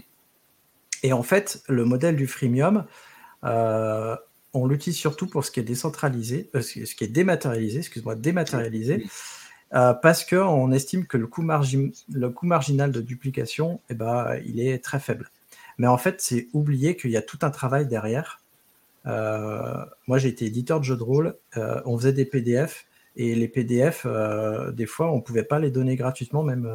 Et 1.03 1.13
en 1.13 1.23
fait, 1.23 1.63
le 1.67 1.85
modèle 1.85 2.15
du 2.15 2.27
freemium, 2.27 2.85
on 4.55 4.67
l'utilise 4.67 4.97
surtout 4.97 5.27
pour 5.27 5.43
ce 5.43 5.51
qui 5.51 5.59
est 5.59 5.63
décentralisé, 5.63 6.49
ce 6.53 6.95
qui 6.95 7.03
est 7.03 7.07
dématérialisé, 7.07 7.79
excuse-moi, 7.79 8.15
dématérialisé, 8.15 9.05
parce 9.71 10.23
qu'on 10.23 10.71
estime 10.71 11.07
que 11.07 11.17
le 11.17 11.27
coût, 11.27 11.41
le 11.41 12.29
coût, 12.29 12.45
marginal 12.45 12.91
de 12.91 13.01
duplication, 13.01 13.81
eh 13.89 13.95
ben, 13.95 14.39
il 14.45 14.61
est 14.61 14.83
très 14.83 14.99
faible. 14.99 15.31
Mais 15.79 15.87
en 15.87 15.97
fait, 15.97 16.21
c'est 16.21 16.47
oublier 16.53 16.95
qu'il 16.95 17.09
y 17.11 17.17
a 17.17 17.23
tout 17.23 17.39
un 17.41 17.49
travail 17.49 17.87
derrière 17.87 18.39
euh, 19.05 19.85
moi, 20.07 20.17
j'ai 20.17 20.29
été 20.29 20.45
éditeur 20.45 20.79
de 20.79 20.85
jeux 20.85 20.97
de 20.97 21.03
rôle. 21.03 21.35
Euh, 21.57 21.81
on 21.85 21.97
faisait 21.97 22.13
des 22.13 22.25
PDF 22.25 22.85
et 23.15 23.35
les 23.35 23.47
PDF, 23.47 24.03
euh, 24.05 24.71
des 24.71 24.85
fois, 24.85 25.11
on 25.11 25.17
ne 25.17 25.21
pouvait 25.21 25.43
pas 25.43 25.59
les 25.59 25.71
donner 25.71 25.95
gratuitement, 25.95 26.43
même, 26.43 26.69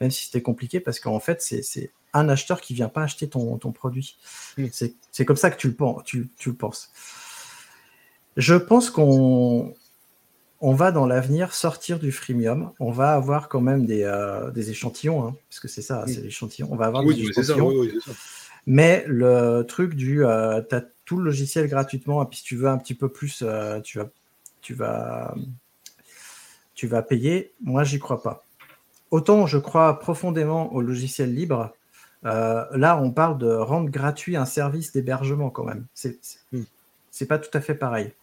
même 0.00 0.10
si 0.10 0.26
c'était 0.26 0.42
compliqué, 0.42 0.80
parce 0.80 1.00
qu'en 1.00 1.20
fait, 1.20 1.42
c'est 1.42 1.90
un 2.12 2.28
acheteur 2.28 2.60
qui 2.60 2.72
ne 2.72 2.76
vient 2.76 2.88
pas 2.88 3.02
acheter 3.02 3.28
ton, 3.28 3.56
ton 3.58 3.72
produit. 3.72 4.18
C'est 4.72 5.24
comme 5.24 5.36
ça 5.36 5.50
que 5.50 5.56
tu 5.56 5.68
le, 5.68 5.76
tu, 6.04 6.28
tu 6.38 6.50
le 6.50 6.56
penses. 6.56 6.90
Je 8.36 8.54
pense 8.54 8.90
qu'on 8.90 9.74
on 10.60 10.74
va 10.74 10.92
dans 10.92 11.06
l'avenir 11.06 11.54
sortir 11.54 11.98
du 11.98 12.12
freemium. 12.12 12.72
On 12.78 12.90
va 12.90 13.14
avoir 13.14 13.48
quand 13.48 13.60
même 13.60 13.86
des, 13.86 14.10
des 14.54 14.70
échantillons, 14.70 15.26
hein, 15.26 15.36
parce 15.48 15.60
que 15.60 15.68
c'est 15.68 15.82
ça, 15.82 16.04
c'est 16.06 16.20
l'échantillon. 16.20 16.68
On 16.70 16.76
va 16.76 16.86
avoir 16.86 17.04
des 17.04 17.18
échantillons. 17.18 17.72
mais 18.66 19.04
le 19.06 19.62
truc 19.62 19.94
du 19.94 20.24
euh, 20.24 20.60
tout 21.10 21.16
le 21.16 21.24
logiciel 21.24 21.66
gratuitement. 21.66 22.22
Et 22.22 22.26
puis 22.26 22.38
si 22.38 22.44
tu 22.44 22.56
veux 22.56 22.68
un 22.68 22.78
petit 22.78 22.94
peu 22.94 23.08
plus, 23.08 23.42
euh, 23.42 23.80
tu, 23.80 23.98
vas, 23.98 24.08
tu, 24.60 24.74
vas, 24.74 25.34
tu 26.80 26.86
vas 26.86 27.02
payer. 27.02 27.52
Moi, 27.60 27.84
j'y 27.84 27.98
crois 27.98 28.22
pas. 28.22 28.46
Autant 29.10 29.46
je 29.46 29.58
crois 29.58 29.98
profondément 29.98 30.72
au 30.72 30.80
logiciel 30.80 31.34
libre. 31.34 31.74
Euh, 32.24 32.64
là, 32.74 32.98
on 32.98 33.10
parle 33.10 33.36
de 33.36 33.52
rendre 33.52 33.90
gratuit 33.90 34.34
un 34.34 34.46
service 34.46 34.90
d'hébergement 34.90 35.50
quand 35.50 35.64
même. 35.64 35.84
C'est 35.92 36.18
n'est 36.52 36.60
hmm. 36.60 37.26
pas 37.26 37.38
tout 37.38 37.50
à 37.52 37.60
fait 37.60 37.74
pareil. 37.74 38.14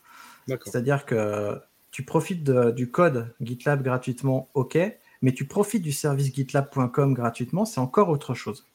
C'est-à-dire 0.48 1.06
que 1.06 1.62
tu 1.92 2.02
profites 2.02 2.50
du 2.50 2.90
code 2.90 3.32
GitLab 3.42 3.84
gratuitement, 3.84 4.50
ok, 4.56 4.80
mais 5.22 5.34
tu 5.34 5.46
profites 5.46 5.84
du 5.84 5.92
service 5.92 6.34
gitlab.com 6.34 7.14
gratuitement, 7.14 7.64
c'est 7.64 7.80
encore 7.80 8.10
autre 8.10 8.34
chose. 8.34 8.66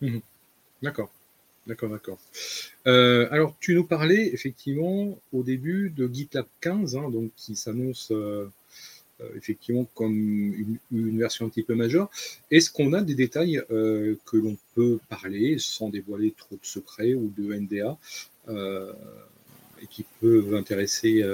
Hmm. 0.00 0.18
D'accord. 0.82 1.10
D'accord, 1.68 1.90
d'accord. 1.90 2.18
Euh, 2.88 3.28
alors, 3.30 3.54
tu 3.60 3.76
nous 3.76 3.84
parlais 3.84 4.34
effectivement 4.34 5.16
au 5.32 5.44
début 5.44 5.90
de 5.90 6.10
GitLab 6.12 6.46
15, 6.60 6.96
hein, 6.96 7.08
donc 7.08 7.30
qui 7.36 7.54
s'annonce 7.54 8.10
euh, 8.10 8.50
effectivement 9.36 9.86
comme 9.94 10.14
une, 10.92 11.18
version 11.18 11.46
un 11.46 11.48
petit 11.48 11.62
peu 11.62 11.74
majeure. 11.74 12.10
Est-ce 12.50 12.70
qu'on 12.70 12.92
a 12.92 13.02
des 13.02 13.14
détails 13.14 13.62
que 13.68 14.36
l'on 14.36 14.56
peut 14.74 14.98
parler 15.08 15.56
sans 15.58 15.88
dévoiler 15.88 16.34
trop 16.36 16.56
de 16.56 16.66
secrets 16.66 17.14
ou 17.14 17.32
de 17.36 17.54
NDA 17.54 17.96
et 19.80 19.86
qui 19.88 20.04
peuvent 20.20 20.54
intéresser 20.54 21.24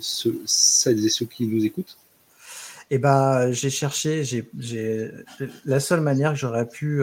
ceux, 0.00 0.40
celles 0.46 1.04
et 1.04 1.08
ceux 1.08 1.26
qui 1.26 1.46
nous 1.46 1.64
écoutent? 1.64 1.98
Eh 2.90 2.98
ben, 2.98 3.50
j'ai 3.52 3.70
cherché, 3.70 4.22
j'ai 4.24 5.10
la 5.64 5.80
seule 5.80 6.02
manière 6.02 6.32
que 6.32 6.38
j'aurais 6.38 6.68
pu 6.68 7.02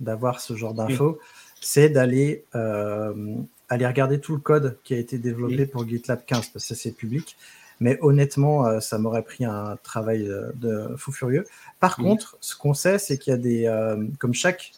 d'avoir 0.00 0.40
ce 0.40 0.54
genre 0.56 0.72
d'infos, 0.72 1.18
c'est 1.60 1.88
d'aller 1.88 2.44
euh, 2.54 3.34
aller 3.68 3.86
regarder 3.86 4.20
tout 4.20 4.32
le 4.32 4.40
code 4.40 4.78
qui 4.84 4.94
a 4.94 4.98
été 4.98 5.18
développé 5.18 5.66
pour 5.66 5.86
GitLab 5.86 6.24
15, 6.24 6.50
parce 6.50 6.68
que 6.68 6.74
c'est 6.74 6.92
public. 6.92 7.36
Mais 7.80 7.98
honnêtement, 8.00 8.66
euh, 8.66 8.80
ça 8.80 8.98
m'aurait 8.98 9.22
pris 9.22 9.44
un 9.44 9.76
travail 9.82 10.28
euh, 10.28 10.50
de 10.54 10.96
fou 10.96 11.12
furieux. 11.12 11.46
Par 11.80 11.96
contre, 11.96 12.36
ce 12.40 12.56
qu'on 12.56 12.74
sait, 12.74 12.98
c'est 12.98 13.18
qu'il 13.18 13.32
y 13.32 13.34
a 13.34 13.38
des, 13.38 13.70
comme 14.18 14.34
chaque, 14.34 14.72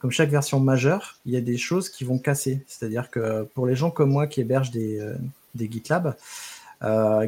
comme 0.00 0.10
chaque 0.10 0.30
version 0.30 0.60
majeure, 0.60 1.16
il 1.24 1.32
y 1.32 1.36
a 1.36 1.40
des 1.40 1.56
choses 1.56 1.88
qui 1.88 2.04
vont 2.04 2.18
casser. 2.18 2.62
C'est-à-dire 2.66 3.10
que 3.10 3.44
pour 3.54 3.66
les 3.66 3.74
gens 3.74 3.90
comme 3.90 4.10
moi 4.10 4.26
qui 4.26 4.42
hébergent 4.42 4.70
des, 4.70 5.00
des 5.54 5.70
GitLab, 5.70 6.14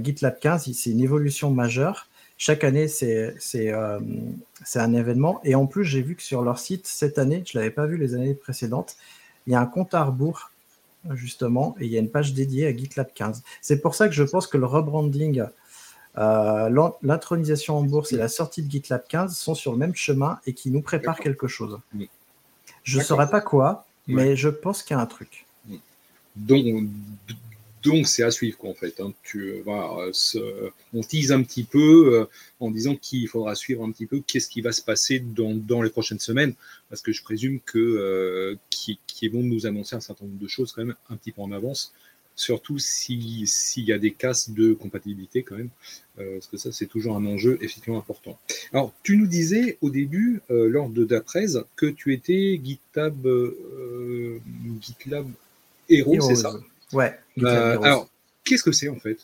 GitLab 0.02 0.38
15, 0.38 0.70
c'est 0.72 0.90
une 0.90 1.00
évolution 1.00 1.50
majeure 1.50 2.08
chaque 2.38 2.62
année, 2.62 2.86
c'est 2.86 3.34
euh, 3.72 3.98
un 4.76 4.94
événement. 4.94 5.40
Et 5.42 5.56
en 5.56 5.66
plus, 5.66 5.84
j'ai 5.84 6.02
vu 6.02 6.14
que 6.14 6.22
sur 6.22 6.42
leur 6.42 6.58
site, 6.60 6.86
cette 6.86 7.18
année, 7.18 7.42
je 7.44 7.58
ne 7.58 7.60
l'avais 7.60 7.74
pas 7.74 7.86
vu 7.86 7.96
les 7.96 8.14
années 8.14 8.32
précédentes, 8.32 8.96
il 9.46 9.52
y 9.52 9.56
a 9.56 9.60
un 9.60 9.66
compte 9.66 9.92
à 9.92 10.04
rebours, 10.04 10.52
justement, 11.12 11.76
et 11.80 11.86
il 11.86 11.92
y 11.92 11.96
a 11.96 12.00
une 12.00 12.10
page 12.10 12.34
dédiée 12.34 12.66
à 12.66 12.76
GitLab 12.76 13.08
15. 13.14 13.42
C'est 13.60 13.80
pour 13.80 13.94
ça 13.94 14.08
que 14.08 14.14
je 14.14 14.24
pense 14.24 14.46
que 14.46 14.58
le 14.58 14.66
rebranding, 14.66 15.44
euh, 16.18 16.90
l'intronisation 17.02 17.78
en 17.78 17.82
bourse 17.82 18.12
et 18.12 18.16
la 18.16 18.28
sortie 18.28 18.62
de 18.62 18.70
GitLab 18.70 19.06
15 19.08 19.36
sont 19.36 19.54
sur 19.54 19.72
le 19.72 19.78
même 19.78 19.94
chemin 19.94 20.40
et 20.46 20.52
qui 20.52 20.70
nous 20.70 20.82
préparent 20.82 21.20
quelque 21.20 21.46
chose. 21.46 21.78
Je 22.82 22.98
ne 22.98 23.02
saurais 23.02 23.30
pas 23.30 23.40
quoi, 23.40 23.86
mais 24.06 24.36
je 24.36 24.48
pense 24.48 24.82
qu'il 24.82 24.96
y 24.96 24.98
a 24.98 25.02
un 25.02 25.06
truc. 25.06 25.46
Donc, 26.36 26.88
donc 27.82 28.06
c'est 28.06 28.22
à 28.22 28.30
suivre 28.30 28.58
en 28.64 28.74
fait. 28.74 29.00
Hein. 29.00 29.12
Tu, 29.22 29.62
on 29.66 31.00
tease 31.02 31.32
un 31.32 31.42
petit 31.42 31.64
peu 31.64 32.14
euh, 32.14 32.28
en 32.60 32.70
disant 32.70 32.96
qu'il 32.96 33.28
faudra 33.28 33.54
suivre 33.54 33.84
un 33.84 33.90
petit 33.90 34.06
peu 34.06 34.20
qu'est-ce 34.26 34.48
qui 34.48 34.60
va 34.60 34.72
se 34.72 34.82
passer 34.82 35.20
dans, 35.20 35.82
les 35.82 35.90
prochaines 35.90 36.18
semaines, 36.18 36.54
parce 36.88 37.02
que 37.02 37.12
je 37.12 37.22
présume 37.22 37.60
que 37.60 37.78
euh, 37.78 38.56
qui, 38.70 38.98
vont 39.28 39.42
nous 39.42 39.66
annoncer 39.66 39.96
un 39.96 40.00
certain 40.00 40.24
nombre 40.24 40.38
de 40.38 40.48
choses 40.48 40.72
quand 40.72 40.84
même 40.84 40.94
un 41.10 41.16
petit 41.16 41.32
peu 41.32 41.42
en 41.42 41.50
avance, 41.52 41.92
surtout 42.36 42.78
s'il 42.78 43.48
y 43.84 43.92
a 43.92 43.98
des 43.98 44.12
casses 44.12 44.50
de 44.50 44.72
compatibilité 44.72 45.42
quand 45.42 45.56
même, 45.56 45.70
euh, 46.18 46.34
parce 46.34 46.46
que 46.46 46.56
ça 46.56 46.70
c'est 46.70 46.86
toujours 46.86 47.16
un 47.16 47.26
enjeu 47.26 47.58
effectivement 47.60 47.98
important. 47.98 48.38
Alors 48.72 48.92
tu 49.02 49.16
nous 49.16 49.26
disais 49.26 49.76
au 49.80 49.90
début 49.90 50.40
lors 50.48 50.88
de 50.88 51.04
d'après 51.04 51.46
que 51.76 51.86
tu 51.86 52.14
étais 52.14 52.60
GitLab 52.62 53.26
GitLab 54.80 55.26
héros, 55.88 56.20
c'est 56.20 56.36
ça? 56.36 56.54
Ouais. 56.92 57.18
Euh, 57.42 57.80
alors, 57.82 58.08
qu'est-ce 58.44 58.62
que 58.62 58.72
c'est 58.72 58.88
en 58.88 58.98
fait? 58.98 59.18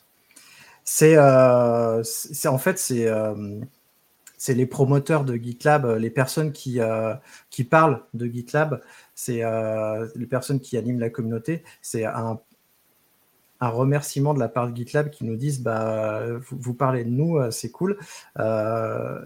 C'est 0.85 1.16
euh, 1.16 2.02
en 2.44 2.59
fait 2.59 2.78
c'est 2.78 3.06
euh, 3.06 3.61
c'est 4.37 4.55
les 4.55 4.67
promoteurs 4.67 5.25
de 5.25 5.37
GitLab, 5.37 5.87
les 5.99 6.11
personnes 6.11 6.53
qui, 6.53 6.79
qui 7.50 7.64
parlent 7.64 8.03
de 8.14 8.26
GitLab, 8.26 8.81
c'est 9.14 9.43
les 10.14 10.26
personnes 10.26 10.61
qui 10.61 10.76
animent 10.76 11.00
la 11.00 11.11
communauté. 11.11 11.62
C'est 11.83 12.05
un, 12.05 12.38
un, 13.61 13.69
remerciement 13.69 14.35
de 14.35 14.41
la 14.41 14.49
part 14.49 14.69
de 14.69 14.76
GitLab 14.76 15.11
qui 15.11 15.25
nous 15.25 15.37
disent 15.37 15.62
bah, 15.62 16.23
vous, 16.50 16.75
parlez 16.75 17.05
de 17.05 17.11
nous, 17.11 17.38
c'est 17.50 17.71
cool. 17.71 17.99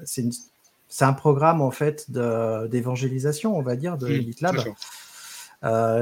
c'est 0.05 1.05
un 1.05 1.13
programme 1.13 1.61
en 1.61 1.71
fait 1.71 2.11
d'évangélisation, 2.11 3.57
on 3.57 3.63
va 3.63 3.77
dire, 3.77 3.97
de 3.99 4.09
mmh, 4.09 4.21
GitLab. 4.23 4.57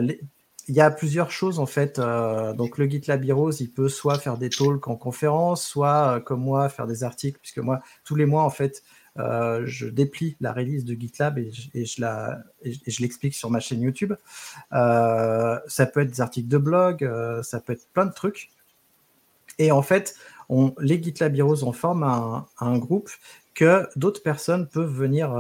Les, 0.02 0.20
il 0.68 0.74
y 0.74 0.80
a 0.80 0.90
plusieurs 0.90 1.30
choses 1.30 1.58
en 1.58 1.66
fait. 1.66 1.98
Euh, 1.98 2.52
donc 2.52 2.78
le 2.78 2.86
GitLab 2.86 3.24
Heroes, 3.24 3.52
il 3.60 3.70
peut 3.70 3.88
soit 3.88 4.18
faire 4.18 4.36
des 4.36 4.50
talks 4.50 4.88
en 4.88 4.96
conférence, 4.96 5.64
soit 5.64 6.16
euh, 6.16 6.20
comme 6.20 6.40
moi 6.40 6.68
faire 6.68 6.86
des 6.86 7.04
articles, 7.04 7.38
puisque 7.40 7.58
moi 7.58 7.80
tous 8.04 8.16
les 8.16 8.26
mois 8.26 8.42
en 8.42 8.50
fait, 8.50 8.82
euh, 9.18 9.62
je 9.64 9.86
déplie 9.86 10.36
la 10.40 10.52
release 10.52 10.84
de 10.84 10.94
GitLab 10.94 11.38
et 11.38 11.52
je, 11.52 13.00
l'explique 13.00 13.34
sur 13.34 13.50
ma 13.50 13.60
chaîne 13.60 13.80
YouTube. 13.80 14.14
ça 14.72 15.86
peut 15.92 16.00
être 16.00 16.10
des 16.10 16.20
articles 16.20 16.48
de 16.48 16.58
blog, 16.58 17.08
ça 17.42 17.60
peut 17.60 17.72
être 17.72 17.88
plein 17.92 18.06
de 18.06 18.12
trucs. 18.12 18.50
Et 19.58 19.70
en 19.70 19.82
fait, 19.82 20.16
les 20.80 21.02
GitLab 21.02 21.34
Heroes 21.34 21.64
en 21.64 21.72
forment 21.72 22.44
un 22.60 22.78
groupe 22.78 23.10
que 23.54 23.88
d'autres 23.96 24.22
personnes 24.22 24.68
peuvent 24.68 24.92
venir 24.92 25.30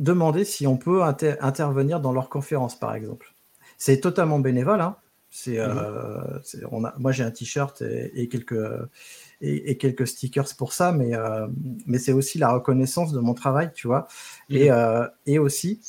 demander 0.00 0.44
si 0.44 0.66
on 0.66 0.76
peut 0.76 1.02
intervenir 1.02 2.00
dans 2.00 2.12
leur 2.12 2.28
conférence, 2.28 2.76
par 2.76 2.94
exemple. 2.94 3.34
C'est 3.78 4.00
totalement 4.00 4.40
bénévole. 4.40 4.80
Hein. 4.80 4.96
C'est, 5.30 5.60
euh, 5.60 6.18
mhm. 6.54 6.68
on 6.72 6.84
a, 6.84 6.94
moi, 6.98 7.12
j'ai 7.12 7.22
un 7.22 7.30
t-shirt 7.30 7.82
et, 7.82 8.28
quelques, 8.28 8.58
et, 9.40 9.78
quelques 9.78 10.08
stickers 10.08 10.56
pour 10.58 10.72
ça, 10.72 10.90
mais, 10.90 11.14
euh, 11.14 11.46
mais 11.86 11.98
c'est 11.98 12.12
aussi 12.12 12.38
la 12.38 12.50
reconnaissance 12.50 13.12
de 13.12 13.20
mon 13.20 13.34
travail, 13.34 13.70
tu 13.72 13.86
vois. 13.86 14.08
Et, 14.48 14.70
mhm. 14.70 14.76
euh, 14.76 15.08
et 15.26 15.38
aussi, 15.38 15.80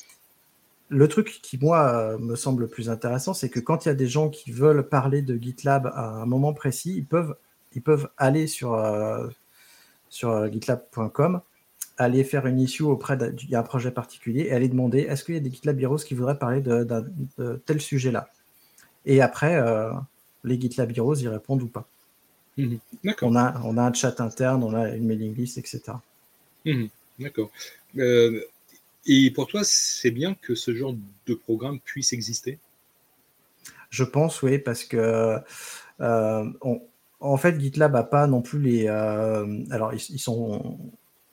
le 0.90 1.08
truc 1.08 1.40
qui, 1.42 1.58
moi, 1.58 2.18
me 2.20 2.36
semble 2.36 2.64
le 2.64 2.68
plus 2.68 2.90
intéressant, 2.90 3.34
c'est 3.34 3.50
que 3.50 3.62
quand 3.62 3.86
il 3.86 3.88
y 3.88 3.92
a 3.92 3.96
des 3.96 4.08
gens 4.08 4.30
qui 4.30 4.52
veulent 4.52 4.88
parler 4.88 5.22
de 5.22 5.42
GitLab 5.42 5.88
à 5.88 6.22
un 6.22 6.26
moment 6.26 6.54
précis, 6.54 6.94
ils 6.98 7.06
peuvent, 7.06 7.36
ils 7.74 7.82
peuvent 7.82 8.10
aller 8.18 8.46
sur, 8.46 8.78
sur 10.10 10.52
gitlab.com 10.52 11.42
aller 12.02 12.24
faire 12.24 12.48
une 12.48 12.60
issue 12.60 12.84
auprès 12.84 13.18
d'un 13.18 13.64
projet 13.64 13.92
particulier 13.92 14.42
et 14.42 14.54
aller 14.54 14.70
demander 14.70 15.00
est-ce 15.00 15.24
qu'il 15.24 15.36
y 15.36 15.38
a 15.38 15.42
des 15.42 15.52
GitLab 15.52 15.80
Heroes 15.80 15.98
qui 15.98 16.14
voudraient 16.14 16.38
parler 16.38 16.62
de, 16.62 16.86
tel 17.66 17.82
sujet-là? 17.82 18.30
Et 19.06 19.22
après, 19.22 19.56
euh, 19.56 19.92
les 20.44 20.60
GitLab 20.60 20.92
Heroes 20.96 21.18
y 21.18 21.28
répondent 21.28 21.64
ou 21.64 21.68
pas. 21.68 21.88
Mhm. 22.58 22.80
on, 23.22 23.36
a, 23.36 23.62
on 23.64 23.78
a 23.78 23.84
un 23.84 23.94
chat 23.94 24.20
interne, 24.20 24.64
on 24.64 24.74
a 24.74 24.90
une 24.90 25.06
mailing 25.06 25.36
list, 25.36 25.58
etc. 25.58 25.82
Mhm. 26.66 26.90
D'accord. 27.20 27.50
Euh, 27.98 28.42
et 29.06 29.32
pour 29.32 29.48
toi, 29.48 29.62
c'est 29.64 30.12
bien 30.12 30.36
que 30.36 30.56
ce 30.56 30.76
genre 30.76 30.96
de 31.28 31.34
programme 31.34 31.80
puisse 31.80 32.14
exister? 32.14 32.60
Je 33.90 34.04
pense, 34.04 34.42
oui, 34.42 34.58
parce 34.60 34.84
que 34.84 35.38
euh, 36.00 36.46
en 37.20 37.38
fait, 37.38 37.60
GitLab 37.60 37.94
n'a 37.94 38.04
pas 38.04 38.28
non 38.28 38.42
plus 38.42 38.60
les. 38.60 38.88
alors, 38.88 39.94
ils, 39.94 40.20
sont 40.20 40.78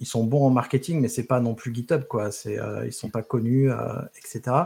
ils 0.00 0.06
sont 0.06 0.24
bons 0.24 0.46
en 0.46 0.50
marketing, 0.50 1.00
mais 1.00 1.08
c'est 1.08 1.26
pas 1.26 1.40
non 1.40 1.54
plus 1.54 1.74
GitHub, 1.74 2.04
quoi. 2.04 2.30
C'est, 2.30 2.58
euh, 2.58 2.86
ils 2.86 2.92
sont 2.92 3.10
pas 3.10 3.22
connus, 3.22 3.70
euh, 3.70 4.00
etc. 4.16 4.56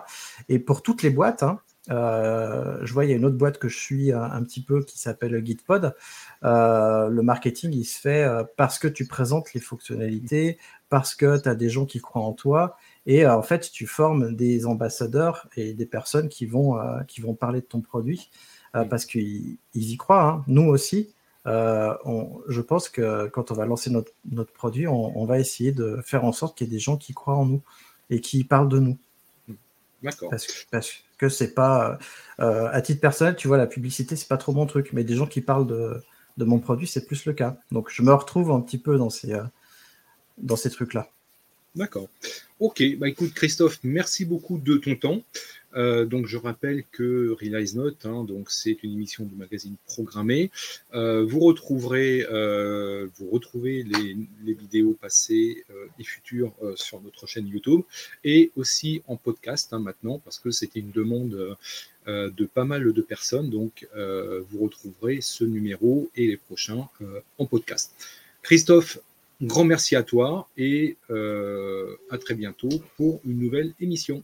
Et 0.48 0.58
pour 0.58 0.82
toutes 0.82 1.02
les 1.02 1.10
boîtes, 1.10 1.42
hein, 1.42 1.60
euh, 1.90 2.78
je 2.82 2.92
vois, 2.92 3.04
il 3.04 3.10
y 3.10 3.14
a 3.14 3.16
une 3.16 3.24
autre 3.24 3.36
boîte 3.36 3.58
que 3.58 3.68
je 3.68 3.78
suis 3.78 4.12
un, 4.12 4.42
petit 4.42 4.62
peu 4.62 4.84
qui 4.84 4.98
s'appelle 4.98 5.44
Gitpod. 5.44 5.94
le 6.42 7.20
marketing, 7.20 7.72
il 7.72 7.84
se 7.84 8.00
fait 8.00 8.28
parce 8.56 8.78
que 8.78 8.88
tu 8.88 9.06
présentes 9.06 9.52
les 9.54 9.60
fonctionnalités, 9.60 10.58
parce 10.90 11.14
que 11.14 11.40
tu 11.40 11.48
as 11.48 11.54
des 11.54 11.70
gens 11.70 11.86
qui 11.86 12.00
croient 12.00 12.22
en 12.22 12.34
toi. 12.34 12.76
Et 13.06 13.26
en 13.26 13.42
fait, 13.42 13.70
tu 13.72 13.86
formes 13.86 14.36
des 14.36 14.66
ambassadeurs 14.66 15.48
et 15.56 15.74
des 15.74 15.86
personnes 15.86 16.28
qui 16.28 16.46
vont, 16.46 16.78
qui 17.08 17.20
vont 17.20 17.34
parler 17.34 17.60
de 17.60 17.66
ton 17.66 17.80
produit 17.80 18.30
parce 18.72 19.04
qu'ils 19.04 19.58
y 19.74 19.96
croient. 19.96 20.22
Hein. 20.22 20.44
Nous 20.46 20.68
aussi, 20.68 21.14
euh, 21.46 21.94
je 22.48 22.60
pense 22.60 22.88
que 22.88 23.26
quand 23.28 23.50
on 23.50 23.54
va 23.54 23.66
lancer 23.66 23.90
notre, 23.90 24.12
notre 24.30 24.52
produit, 24.52 24.86
on, 24.86 25.24
va 25.24 25.38
essayer 25.38 25.72
de 25.72 26.00
faire 26.04 26.24
en 26.24 26.32
sorte 26.32 26.56
qu'il 26.56 26.68
y 26.68 26.70
ait 26.70 26.74
des 26.74 26.78
gens 26.78 26.96
qui 26.96 27.12
croient 27.14 27.36
en 27.36 27.46
nous 27.46 27.62
et 28.10 28.20
qui 28.20 28.44
parlent 28.44 28.68
de 28.68 28.78
nous. 28.78 28.98
D'accord. 30.02 30.30
Parce, 30.30 31.04
que 31.18 31.28
c'est 31.28 31.54
pas, 31.54 31.98
euh, 32.40 32.68
à 32.72 32.82
titre 32.82 33.00
personnel, 33.00 33.36
tu 33.36 33.46
vois, 33.46 33.56
la 33.56 33.68
publicité, 33.68 34.16
c'est 34.16 34.26
pas 34.26 34.36
trop 34.36 34.52
mon 34.52 34.66
truc, 34.66 34.92
mais 34.92 35.04
des 35.04 35.14
gens 35.14 35.26
qui 35.26 35.40
parlent 35.40 35.68
de, 35.68 36.02
de 36.36 36.44
mon 36.44 36.58
produit, 36.58 36.86
c'est 36.86 37.06
plus 37.06 37.24
le 37.26 37.32
cas. 37.32 37.56
Donc 37.70 37.90
je 37.90 38.02
me 38.02 38.12
retrouve 38.12 38.50
un 38.50 38.60
petit 38.60 38.78
peu 38.78 38.98
dans 38.98 39.10
ces, 39.10 39.32
euh, 39.32 39.44
dans 40.38 40.56
ces 40.56 40.70
trucs-là. 40.70 41.08
D'accord. 41.74 42.08
Ok, 42.60 42.82
bah 42.98 43.08
écoute 43.08 43.32
Christophe, 43.32 43.78
merci 43.82 44.24
beaucoup 44.24 44.58
de 44.58 44.76
ton 44.76 44.94
temps. 44.94 45.22
Euh, 45.74 46.04
donc 46.04 46.26
je 46.26 46.36
rappelle 46.36 46.84
que 46.92 47.34
Realize 47.40 47.76
Note, 47.76 48.04
hein, 48.04 48.24
donc 48.24 48.50
c'est 48.50 48.82
une 48.82 48.92
émission 48.92 49.24
du 49.24 49.34
magazine 49.34 49.76
programmé. 49.86 50.50
Euh, 50.94 51.24
vous 51.24 51.40
retrouverez, 51.40 52.26
euh, 52.30 53.08
vous 53.16 53.30
retrouvez 53.30 53.84
les, 53.84 54.54
vidéos 54.54 54.92
passées 55.00 55.64
et 55.98 56.04
futures 56.04 56.52
sur 56.76 57.00
notre 57.00 57.26
chaîne 57.26 57.46
YouTube 57.48 57.80
et 58.22 58.50
aussi 58.56 59.02
en 59.06 59.16
podcast 59.16 59.72
hein, 59.72 59.78
maintenant 59.78 60.18
parce 60.18 60.38
que 60.38 60.50
c'était 60.50 60.80
une 60.80 60.90
demande 60.90 61.56
de 62.06 62.44
pas 62.44 62.64
mal 62.64 62.92
de 62.92 63.02
personnes. 63.02 63.48
Donc 63.48 63.88
vous 63.94 64.58
retrouverez 64.58 65.20
ce 65.20 65.44
numéro 65.44 66.10
et 66.16 66.26
les 66.26 66.36
prochains 66.36 66.88
en 67.38 67.46
podcast. 67.46 67.94
Christophe, 68.42 68.98
Grand 69.42 69.64
merci 69.64 69.96
à 69.96 70.04
toi 70.04 70.48
et 70.56 70.96
euh, 71.10 71.96
à 72.10 72.18
très 72.18 72.34
bientôt 72.34 72.68
pour 72.96 73.20
une 73.24 73.40
nouvelle 73.40 73.74
émission. 73.80 74.22